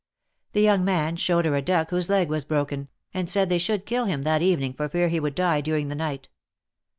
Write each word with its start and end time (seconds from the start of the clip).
The 0.53 0.61
young 0.63 0.83
man 0.83 1.15
showed 1.15 1.45
her 1.45 1.55
a 1.55 1.61
duck 1.61 1.91
whose 1.91 2.09
leg 2.09 2.27
was 2.27 2.43
broken, 2.43 2.87
and 3.13 3.29
said 3.29 3.49
they 3.49 3.59
should 3.59 3.85
kill 3.85 4.05
him 4.05 4.23
that 4.23 4.41
evening 4.41 4.73
for 4.73 4.89
fear 4.89 5.09
he 5.09 5.19
would 5.19 5.35
die 5.35 5.61
during 5.61 5.89
the 5.89 5.93
night. 5.95 6.27